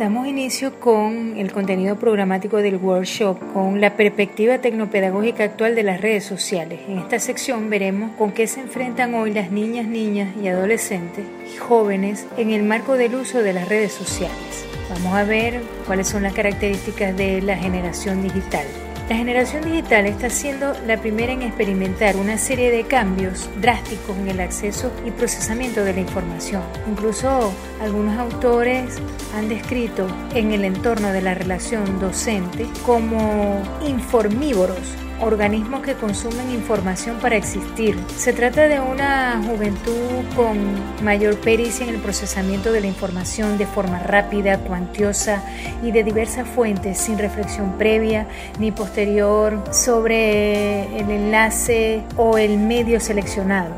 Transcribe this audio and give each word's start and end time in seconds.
Damos 0.00 0.26
inicio 0.26 0.80
con 0.80 1.36
el 1.36 1.52
contenido 1.52 1.96
programático 1.96 2.56
del 2.56 2.76
workshop, 2.76 3.36
con 3.52 3.82
la 3.82 3.96
perspectiva 3.96 4.56
tecnopedagógica 4.56 5.44
actual 5.44 5.74
de 5.74 5.82
las 5.82 6.00
redes 6.00 6.24
sociales. 6.24 6.80
En 6.88 7.00
esta 7.00 7.18
sección 7.18 7.68
veremos 7.68 8.12
con 8.16 8.32
qué 8.32 8.46
se 8.46 8.60
enfrentan 8.60 9.14
hoy 9.14 9.34
las 9.34 9.50
niñas, 9.50 9.86
niñas 9.86 10.34
y 10.42 10.48
adolescentes 10.48 11.26
y 11.52 11.58
jóvenes 11.58 12.26
en 12.38 12.48
el 12.48 12.62
marco 12.62 12.94
del 12.94 13.14
uso 13.14 13.42
de 13.42 13.52
las 13.52 13.68
redes 13.68 13.92
sociales. 13.92 14.64
Vamos 14.88 15.12
a 15.12 15.24
ver 15.24 15.60
cuáles 15.86 16.08
son 16.08 16.22
las 16.22 16.32
características 16.32 17.14
de 17.14 17.42
la 17.42 17.58
generación 17.58 18.22
digital. 18.22 18.64
La 19.10 19.16
generación 19.16 19.64
digital 19.64 20.06
está 20.06 20.30
siendo 20.30 20.72
la 20.86 20.96
primera 20.96 21.32
en 21.32 21.42
experimentar 21.42 22.16
una 22.16 22.38
serie 22.38 22.70
de 22.70 22.84
cambios 22.84 23.50
drásticos 23.60 24.16
en 24.16 24.28
el 24.28 24.38
acceso 24.38 24.92
y 25.04 25.10
procesamiento 25.10 25.82
de 25.82 25.94
la 25.94 25.98
información. 25.98 26.62
Incluso 26.88 27.52
algunos 27.80 28.16
autores 28.16 28.98
han 29.34 29.48
descrito 29.48 30.06
en 30.32 30.52
el 30.52 30.64
entorno 30.64 31.10
de 31.10 31.22
la 31.22 31.34
relación 31.34 31.98
docente 31.98 32.68
como 32.86 33.60
informívoros 33.84 34.78
organismos 35.20 35.82
que 35.82 35.94
consumen 35.94 36.50
información 36.50 37.18
para 37.18 37.36
existir. 37.36 37.96
Se 38.16 38.32
trata 38.32 38.68
de 38.68 38.80
una 38.80 39.42
juventud 39.46 40.24
con 40.36 40.58
mayor 41.04 41.36
pericia 41.36 41.86
en 41.86 41.94
el 41.94 42.00
procesamiento 42.00 42.72
de 42.72 42.80
la 42.80 42.86
información 42.86 43.58
de 43.58 43.66
forma 43.66 43.98
rápida, 44.00 44.58
cuantiosa 44.58 45.42
y 45.82 45.92
de 45.92 46.04
diversas 46.04 46.48
fuentes, 46.48 46.98
sin 46.98 47.18
reflexión 47.18 47.76
previa 47.78 48.26
ni 48.58 48.72
posterior 48.72 49.62
sobre 49.72 50.96
el 50.98 51.10
enlace 51.10 52.02
o 52.16 52.38
el 52.38 52.58
medio 52.58 53.00
seleccionado. 53.00 53.74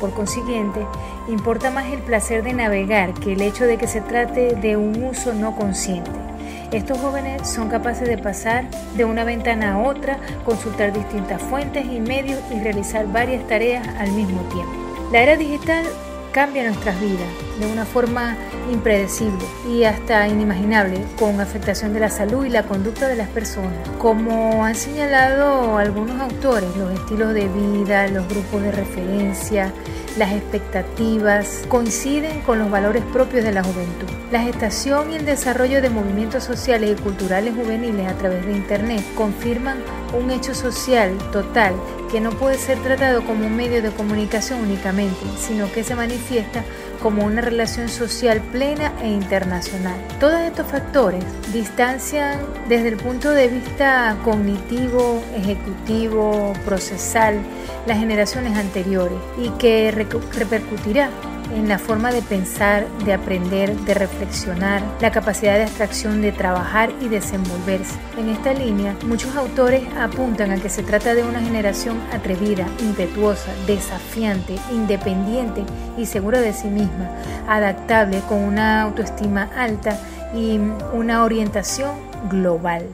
Por 0.00 0.12
consiguiente, 0.12 0.80
importa 1.28 1.70
más 1.70 1.86
el 1.92 2.00
placer 2.00 2.42
de 2.42 2.52
navegar 2.52 3.14
que 3.14 3.34
el 3.34 3.42
hecho 3.42 3.64
de 3.64 3.78
que 3.78 3.86
se 3.86 4.00
trate 4.00 4.56
de 4.56 4.76
un 4.76 5.04
uso 5.04 5.32
no 5.32 5.54
consciente. 5.54 6.31
Estos 6.72 6.98
jóvenes 7.00 7.46
son 7.46 7.68
capaces 7.68 8.08
de 8.08 8.16
pasar 8.16 8.64
de 8.96 9.04
una 9.04 9.24
ventana 9.24 9.74
a 9.74 9.78
otra, 9.78 10.18
consultar 10.42 10.90
distintas 10.90 11.42
fuentes 11.42 11.84
y 11.84 12.00
medios 12.00 12.40
y 12.50 12.60
realizar 12.60 13.06
varias 13.12 13.46
tareas 13.46 13.86
al 13.98 14.10
mismo 14.12 14.40
tiempo. 14.48 14.72
La 15.12 15.20
era 15.20 15.36
digital 15.36 15.84
cambia 16.32 16.64
nuestras 16.64 16.98
vidas 16.98 17.28
de 17.60 17.70
una 17.70 17.84
forma 17.84 18.36
impredecible 18.72 19.44
y 19.70 19.84
hasta 19.84 20.26
inimaginable, 20.26 21.04
con 21.18 21.38
afectación 21.42 21.92
de 21.92 22.00
la 22.00 22.08
salud 22.08 22.46
y 22.46 22.48
la 22.48 22.62
conducta 22.62 23.06
de 23.06 23.16
las 23.16 23.28
personas. 23.28 23.86
Como 23.98 24.64
han 24.64 24.74
señalado 24.74 25.76
algunos 25.76 26.18
autores, 26.22 26.74
los 26.78 26.90
estilos 26.94 27.34
de 27.34 27.48
vida, 27.48 28.08
los 28.08 28.26
grupos 28.28 28.62
de 28.62 28.72
referencia, 28.72 29.74
las 30.16 30.32
expectativas 30.32 31.64
coinciden 31.68 32.40
con 32.42 32.58
los 32.58 32.70
valores 32.70 33.02
propios 33.12 33.44
de 33.44 33.52
la 33.52 33.62
juventud. 33.62 34.08
La 34.30 34.42
gestación 34.42 35.12
y 35.12 35.16
el 35.16 35.24
desarrollo 35.24 35.82
de 35.82 35.90
movimientos 35.90 36.44
sociales 36.44 36.96
y 36.98 37.02
culturales 37.02 37.54
juveniles 37.54 38.06
a 38.08 38.14
través 38.14 38.44
de 38.46 38.52
Internet 38.52 39.02
confirman 39.14 39.78
un 40.18 40.30
hecho 40.30 40.54
social 40.54 41.16
total 41.30 41.74
que 42.10 42.20
no 42.20 42.30
puede 42.30 42.58
ser 42.58 42.78
tratado 42.78 43.24
como 43.24 43.46
un 43.46 43.56
medio 43.56 43.82
de 43.82 43.90
comunicación 43.90 44.60
únicamente, 44.60 45.20
sino 45.38 45.72
que 45.72 45.82
se 45.82 45.94
manifiesta 45.94 46.62
como 47.02 47.24
una 47.24 47.40
relación 47.40 47.88
social 47.88 48.40
plena 48.52 48.92
e 49.02 49.08
internacional. 49.08 49.98
Todos 50.20 50.40
estos 50.40 50.66
factores 50.66 51.24
distancian 51.52 52.38
desde 52.68 52.88
el 52.88 52.96
punto 52.96 53.30
de 53.30 53.48
vista 53.48 54.16
cognitivo, 54.24 55.22
ejecutivo, 55.36 56.52
procesal, 56.64 57.40
las 57.86 57.98
generaciones 57.98 58.56
anteriores 58.56 59.18
y 59.38 59.48
que 59.58 59.90
repercutirá 60.36 61.10
en 61.54 61.68
la 61.68 61.78
forma 61.78 62.12
de 62.12 62.22
pensar, 62.22 62.86
de 63.04 63.12
aprender, 63.12 63.74
de 63.80 63.94
reflexionar, 63.94 64.82
la 65.00 65.10
capacidad 65.10 65.56
de 65.56 65.64
abstracción, 65.64 66.22
de 66.22 66.32
trabajar 66.32 66.90
y 67.00 67.08
desenvolverse. 67.08 67.98
En 68.16 68.28
esta 68.28 68.54
línea, 68.54 68.96
muchos 69.06 69.36
autores 69.36 69.82
apuntan 69.98 70.50
a 70.50 70.56
que 70.56 70.68
se 70.68 70.82
trata 70.82 71.14
de 71.14 71.24
una 71.24 71.40
generación 71.40 72.00
atrevida, 72.12 72.66
impetuosa, 72.80 73.52
desafiante, 73.66 74.56
independiente 74.70 75.64
y 75.98 76.06
segura 76.06 76.40
de 76.40 76.52
sí 76.52 76.68
misma, 76.68 77.10
adaptable, 77.48 78.20
con 78.28 78.38
una 78.38 78.82
autoestima 78.82 79.50
alta 79.56 79.98
y 80.34 80.58
una 80.94 81.24
orientación 81.24 81.90
global. 82.30 82.84